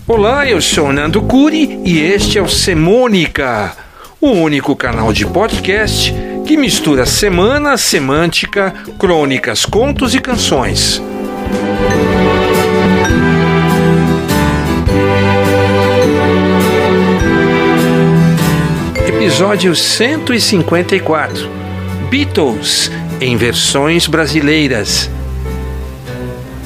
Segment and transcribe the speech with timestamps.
[0.08, 3.78] Olá, eu sou Nando Curi e este é o Semônica,
[4.20, 6.12] o único canal de podcast
[6.44, 11.00] que mistura semana, semântica, crônicas, contos e canções.
[19.38, 21.48] Episódio 154
[22.10, 22.92] Beatles
[23.22, 25.08] em versões brasileiras.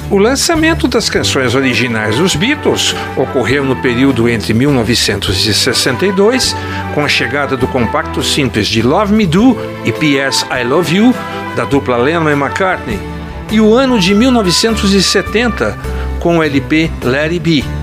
[0.09, 6.55] O lançamento das canções originais dos Beatles ocorreu no período entre 1962,
[6.95, 10.45] com a chegada do compacto simples de Love Me Do e P.S.
[10.45, 11.13] I Love You,
[11.57, 12.97] da dupla Lennon e McCartney,
[13.51, 15.77] e o ano de 1970,
[16.21, 17.80] com o LP Let It Be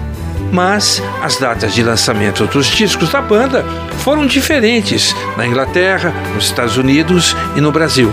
[0.52, 3.64] mas as datas de lançamento dos discos da banda
[3.98, 8.12] foram diferentes na Inglaterra, nos Estados Unidos e no Brasil.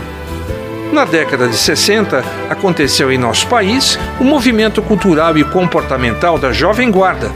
[0.92, 6.92] Na década de 60, aconteceu em nosso país o movimento cultural e comportamental da Jovem
[6.92, 7.32] Guarda.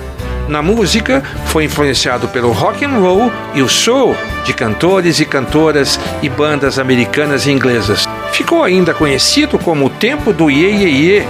[0.48, 6.00] Na música, foi influenciado pelo rock and roll e o soul de cantores e cantoras
[6.24, 8.08] e bandas americanas e inglesas.
[8.32, 11.28] Ficou ainda conhecido como o tempo do Ye Ye Ye,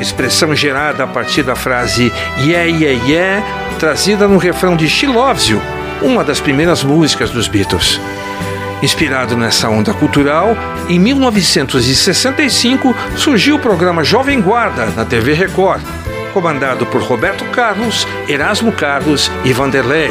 [0.00, 3.46] expressão gerada a partir da frase Yeah, yeah, yeah,
[3.78, 5.60] trazida no refrão de She Loves You,
[6.00, 8.00] uma das primeiras músicas dos Beatles.
[8.82, 10.56] Inspirado nessa onda cultural,
[10.88, 15.80] em 1965 surgiu o programa Jovem Guarda na TV Record,
[16.32, 20.10] comandado por Roberto Carlos, Erasmo Carlos e Vanderlei,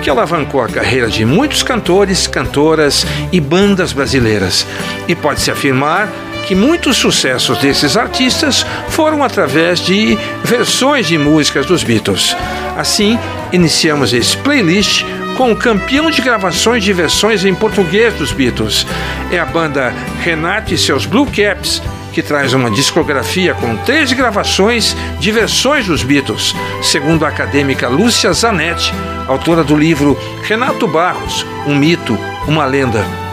[0.00, 4.66] que alavancou a carreira de muitos cantores, cantoras e bandas brasileiras.
[5.08, 6.08] E pode-se afirmar
[6.46, 12.36] que muitos sucessos desses artistas foram através de versões de músicas dos Beatles.
[12.76, 13.18] Assim,
[13.52, 15.04] iniciamos esse playlist
[15.36, 18.86] com o campeão de gravações de versões em português dos Beatles.
[19.32, 19.92] É a banda
[20.22, 21.82] Renato e seus Blue Caps,
[22.12, 28.32] que traz uma discografia com três gravações de versões dos Beatles, segundo a acadêmica Lúcia
[28.32, 28.92] Zanetti,
[29.26, 32.16] autora do livro Renato Barros, um mito,
[32.46, 33.23] uma lenda.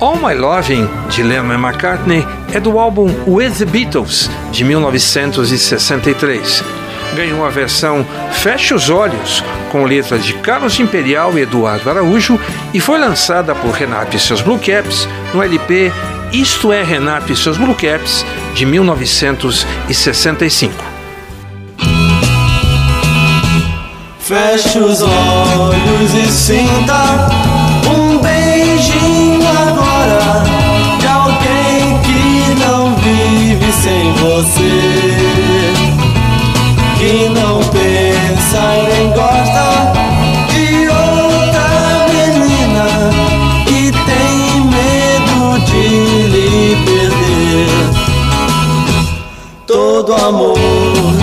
[0.00, 6.62] All My Loving, de Lennon McCartney, é do álbum With the Beatles, de 1963.
[7.16, 9.42] Ganhou a versão Feche os Olhos,
[9.72, 12.38] com letras de Carlos Imperial e Eduardo Araújo,
[12.72, 15.90] e foi lançada por Renato e seus Blue Caps no LP
[16.32, 20.74] Isto é Renato e seus Blue Caps, de 1965.
[24.20, 27.37] Feche os olhos e sinta
[34.38, 35.74] você,
[36.96, 39.92] que não pensa e nem gosta
[40.52, 42.86] de outra menina
[43.66, 45.86] e tem medo de
[46.28, 47.68] lhe perder.
[49.66, 50.56] Todo amor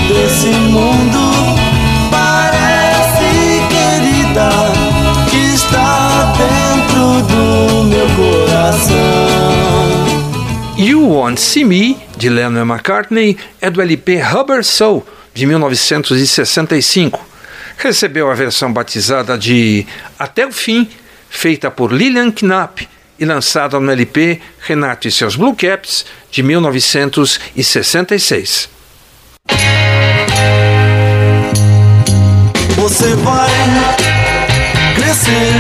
[0.10, 1.22] desse mundo
[2.12, 4.50] parece querida
[5.30, 8.96] que está dentro do meu coração.
[10.78, 17.24] You Won't See Me, de Lennon e McCartney, é do LP Rubber Soul, de 1965.
[17.78, 19.86] Recebeu a versão batizada de
[20.18, 20.90] Até o Fim,
[21.30, 28.70] feita por Lillian Knapp e lançada no LP Renato e seus Blue Caps, de 1966.
[32.76, 33.52] Você vai
[34.96, 35.54] crescer,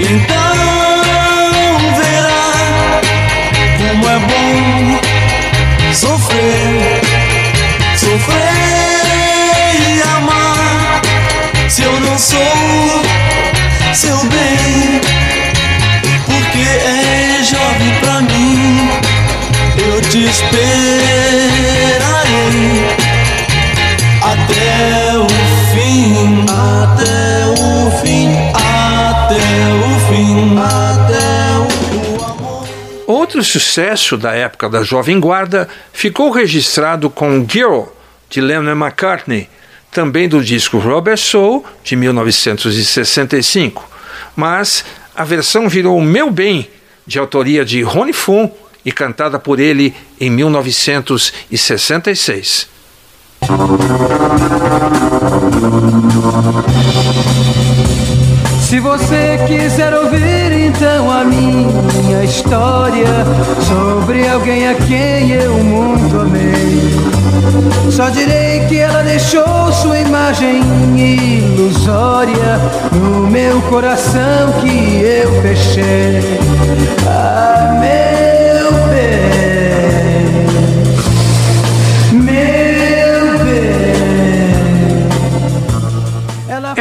[0.00, 0.79] então
[33.40, 37.84] Outro sucesso da época da Jovem Guarda ficou registrado com Girl,
[38.28, 39.48] de Lennon McCartney,
[39.90, 43.88] também do disco Rubber Soul, de 1965.
[44.36, 44.84] Mas
[45.16, 46.68] a versão virou Meu Bem,
[47.06, 48.54] de autoria de Ronnie Fon
[48.84, 52.68] e cantada por ele em 1966.
[58.70, 63.04] Se você quiser ouvir então a minha história
[63.66, 66.80] sobre alguém a quem eu muito amei,
[67.90, 70.62] só direi que ela deixou sua imagem
[70.96, 72.60] ilusória
[72.92, 76.38] no meu coração que eu fechei.
[77.08, 77.76] Ah,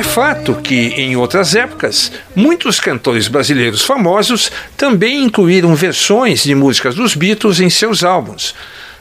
[0.09, 7.13] fato que, em outras épocas, muitos cantores brasileiros famosos também incluíram versões de músicas dos
[7.13, 8.55] Beatles em seus álbuns.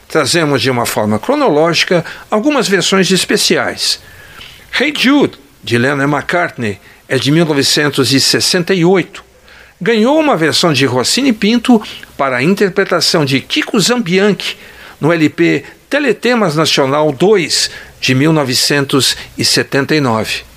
[0.07, 3.99] Trazemos de uma forma cronológica algumas versões especiais.
[4.79, 5.33] Hey Jude,
[5.63, 9.23] de Lennon McCartney, é de 1968.
[9.81, 11.81] Ganhou uma versão de Rossini Pinto
[12.15, 14.55] para a interpretação de Kiko Zambianchi
[15.01, 20.48] no LP Teletemas Nacional 2, de 1979.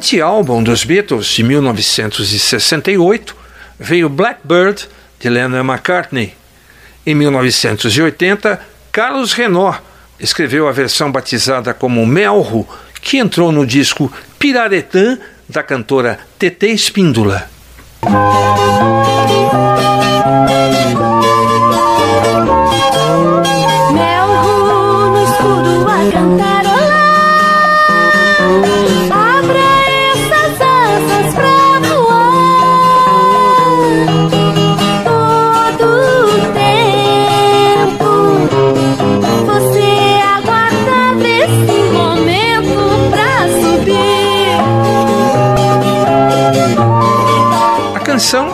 [0.00, 3.36] White Album dos Beatles de 1968
[3.78, 4.88] veio Blackbird
[5.20, 6.32] de Lennon McCartney.
[7.04, 8.58] Em 1980,
[8.90, 9.78] Carlos Renault
[10.18, 12.66] escreveu a versão batizada como Melro,
[13.02, 17.50] que entrou no disco Piraretã da cantora TT Espíndola.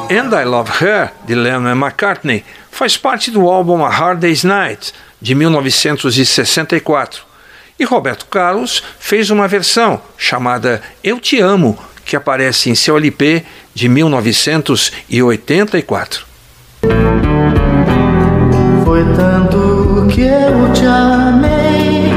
[0.09, 4.95] And I Love Her, de Lennon McCartney, faz parte do álbum A Hard Day's Night,
[5.21, 7.25] de 1964.
[7.77, 13.45] E Roberto Carlos fez uma versão chamada Eu Te Amo, que aparece em seu LP
[13.75, 16.25] de 1984.
[18.85, 22.13] Foi tanto que eu te amei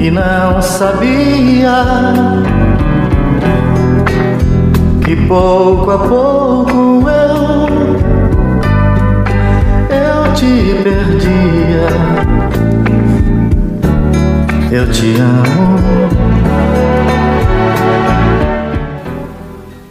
[0.00, 1.84] e não sabia
[5.30, 8.00] pouco a pouco eu
[9.96, 11.86] eu te perdia.
[14.72, 15.78] Eu te amo.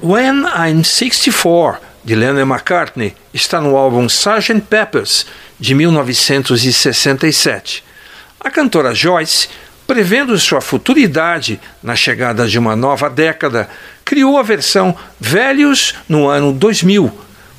[0.02, 4.60] When I'm 64, de Lennon McCartney, está no álbum Sgt.
[4.70, 5.26] Peppers,
[5.58, 7.82] de 1967.
[8.42, 9.48] A cantora Joyce,
[9.90, 13.68] prevendo sua futuridade na chegada de uma nova década,
[14.06, 17.12] criou a versão Velhos no ano 2000,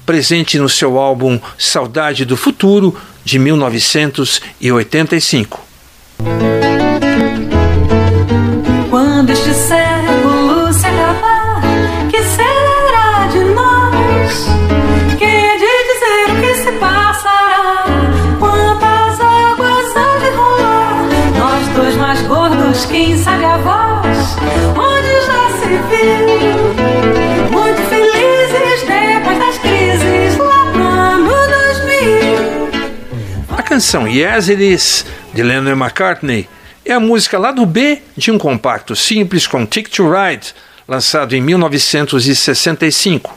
[0.06, 5.67] presente no seu álbum Saudade do Futuro, de 1985.
[33.81, 36.47] Canção Yes It Is, de Lennon McCartney,
[36.85, 40.55] é a música lá do B de um compacto simples com Tick to Ride,
[40.87, 43.35] lançado em 1965.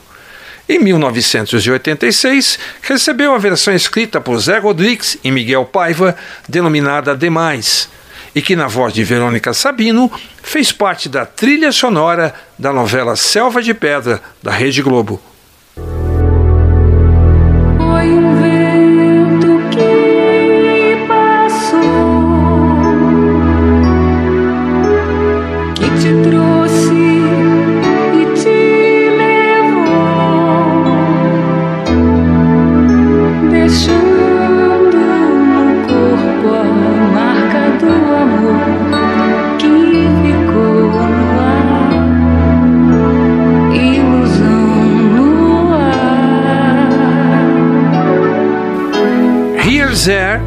[0.68, 6.14] Em 1986, recebeu a versão escrita por Zé Rodrigues e Miguel Paiva,
[6.46, 7.88] denominada Demais,
[8.34, 13.62] e que, na voz de Verônica Sabino, fez parte da trilha sonora da novela Selva
[13.62, 15.22] de Pedra, da Rede Globo.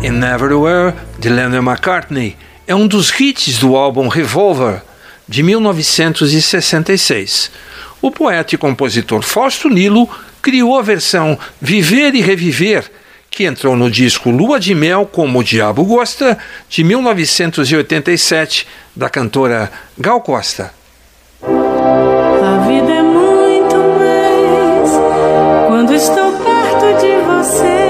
[0.08, 4.82] And Neverwhere, de Lennon McCartney, é um dos hits do álbum Revolver,
[5.28, 7.52] de 1966.
[8.02, 10.10] O poeta e compositor Fausto Nilo
[10.42, 12.90] criou a versão Viver e Reviver,
[13.30, 16.38] que entrou no disco Lua de Mel Como o Diabo Gosta,
[16.70, 20.74] de 1987, da cantora Gal Costa.
[21.44, 24.90] A vida é muito mais
[25.68, 27.87] quando estou perto de você.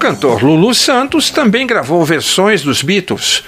[0.00, 3.44] Cantor Lulu Santos também gravou versões dos Beatles.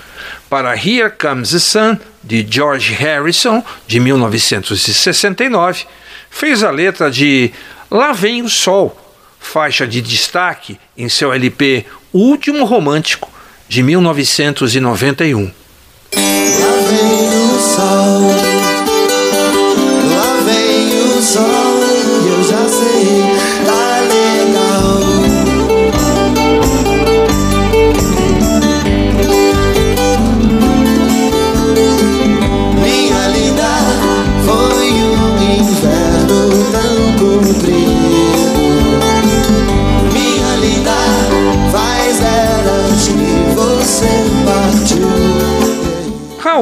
[0.51, 5.87] Para Here Comes the Sun, de George Harrison, de 1969,
[6.31, 7.51] fez a letra de
[7.91, 8.95] Lá Vem o Sol,
[9.41, 13.31] faixa de destaque em seu LP Último Romântico,
[13.67, 15.45] de 1991.
[15.45, 15.51] Lá
[16.87, 18.52] vem o sol,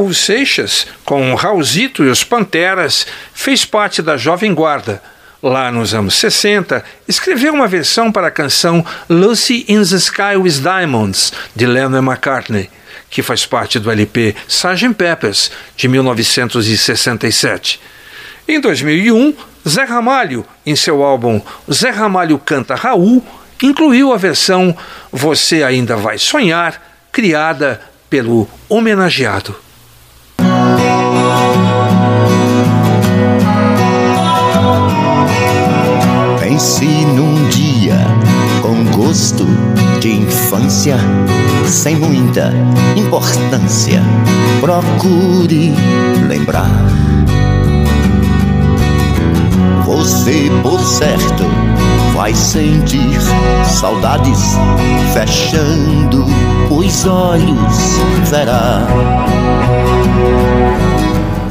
[0.00, 5.02] Raul Seixas, com Raulzito e os Panteras, fez parte da Jovem Guarda.
[5.42, 10.62] Lá nos anos 60, escreveu uma versão para a canção Lucy in the Sky with
[10.62, 12.70] Diamonds, de Lennon McCartney,
[13.10, 14.94] que faz parte do LP Sgt.
[14.94, 17.78] Peppers, de 1967.
[18.48, 19.34] Em 2001,
[19.68, 23.22] Zé Ramalho, em seu álbum Zé Ramalho Canta Raul,
[23.62, 24.74] incluiu a versão
[25.12, 26.80] Você Ainda Vai Sonhar,
[27.12, 27.78] criada
[28.08, 29.54] pelo homenageado.
[36.38, 37.96] Pense num dia
[38.60, 39.46] com gosto
[40.00, 40.96] de infância,
[41.66, 42.52] sem muita
[42.96, 44.02] importância.
[44.60, 45.74] Procure
[46.28, 46.70] lembrar.
[49.84, 51.44] Você, por certo,
[52.14, 53.18] vai sentir
[53.64, 54.56] saudades
[55.12, 56.24] fechando
[56.70, 57.98] os olhos,
[58.30, 58.86] verá.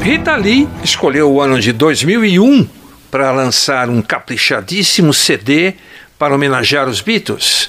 [0.02, 2.66] Rita Lee escolheu o ano de 2001
[3.10, 5.74] para lançar um caprichadíssimo CD
[6.18, 7.68] para homenagear os Beatles.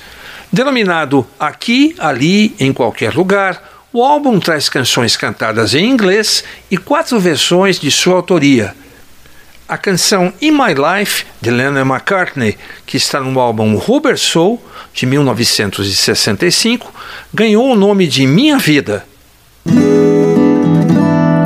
[0.51, 3.61] Denominado Aqui, Ali, em Qualquer Lugar,
[3.91, 8.73] o álbum traz canções cantadas em inglês e quatro versões de sua autoria.
[9.67, 14.61] A canção In My Life, de Lennon McCartney, que está no álbum Rubber Soul,
[14.93, 16.93] de 1965,
[17.33, 19.05] ganhou o nome de Minha Vida.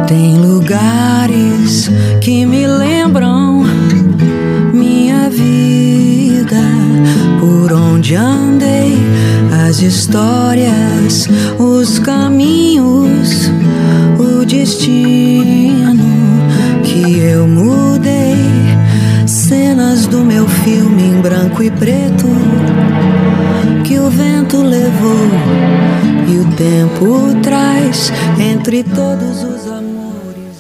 [0.08, 3.64] Tem lugares que me lembram
[4.74, 6.60] minha vida,
[7.40, 8.98] por onde andei,
[9.68, 11.30] as histórias,
[11.60, 13.52] os caminhos,
[14.18, 16.04] o destino
[16.84, 18.36] que eu mudei,
[19.28, 22.26] cenas do meu filme em branco e preto
[23.84, 25.30] que o vento levou
[26.28, 29.55] e o tempo traz entre todos os.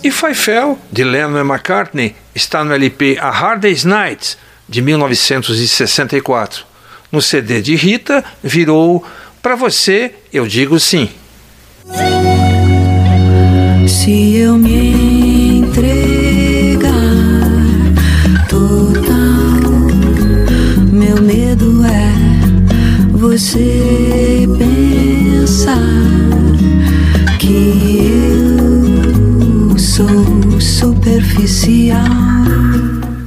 [0.05, 4.37] E Faifel, de Lennon e McCartney, está no LP A Hard Day's Night,
[4.69, 6.63] de 1964.
[7.11, 9.03] No CD de Rita, virou
[9.41, 11.09] Pra Você, Eu Digo Sim.
[13.87, 15.04] Se eu me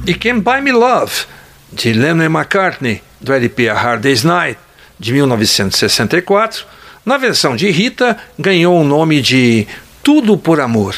[0.09, 1.27] E Can Buy Me Love,
[1.71, 4.59] de Lennon e McCartney, do LP A Hard Day's Night,
[4.99, 6.65] de 1964,
[7.05, 9.67] na versão de Rita, ganhou o nome de
[10.01, 10.95] Tudo por Amor.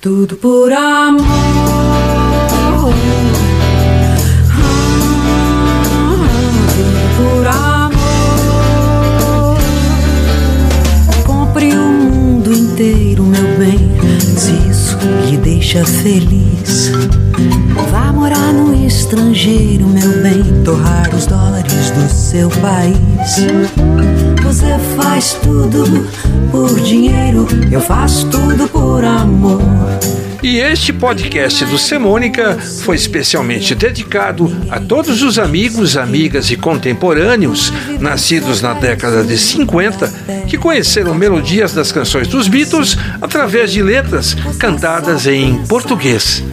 [0.00, 1.22] Tudo por amor.
[15.62, 16.90] Deixa feliz.
[17.92, 20.42] Vá morar no estrangeiro, meu bem.
[20.64, 24.11] Torrar os dólares do seu país.
[24.52, 26.06] Você faz tudo
[26.50, 29.62] por dinheiro, eu faço tudo por amor.
[30.42, 37.72] E este podcast do Semônica foi especialmente dedicado a todos os amigos, amigas e contemporâneos
[37.98, 40.12] nascidos na década de 50
[40.46, 46.44] que conheceram melodias das canções dos Beatles através de letras cantadas em português.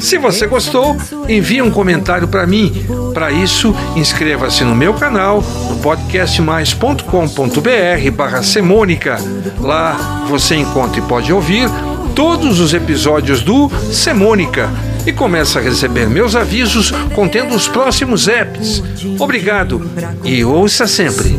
[0.00, 0.96] Se você gostou,
[1.28, 2.72] envie um comentário para mim.
[3.12, 9.18] Para isso, inscreva-se no meu canal, no podcastmais.com.br barra Semônica.
[9.58, 11.68] Lá você encontra e pode ouvir
[12.14, 14.68] todos os episódios do Semônica
[15.06, 18.82] e começa a receber meus avisos contendo os próximos apps.
[19.18, 19.90] Obrigado
[20.24, 21.38] e ouça sempre.